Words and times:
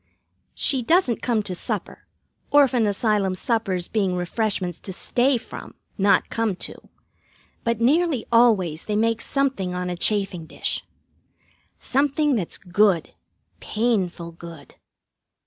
She 0.55 0.81
doesn't 0.81 1.21
come 1.21 1.43
to 1.43 1.53
supper, 1.53 2.07
orphan 2.49 2.87
asylum 2.87 3.35
suppers 3.35 3.87
being 3.87 4.15
refreshments 4.15 4.79
to 4.79 4.91
stay 4.91 5.37
from, 5.37 5.75
not 5.95 6.31
come 6.31 6.55
to, 6.55 6.73
but 7.63 7.79
nearly 7.79 8.25
always 8.31 8.85
they 8.85 8.95
make 8.95 9.21
something 9.21 9.75
on 9.75 9.91
a 9.91 9.95
chafing 9.95 10.47
dish. 10.47 10.83
Something 11.77 12.35
that's 12.35 12.57
good, 12.57 13.13
painful 13.59 14.31
good. 14.31 14.73